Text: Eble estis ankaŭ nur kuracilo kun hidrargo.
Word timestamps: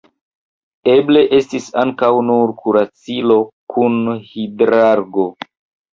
Eble 0.93 1.21
estis 1.39 1.67
ankaŭ 1.83 2.09
nur 2.29 2.55
kuracilo 2.63 3.39
kun 3.75 4.01
hidrargo. 4.31 5.33